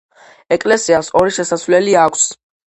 [0.57, 2.29] ეკლესიას ორი შესასვლელი აქვს.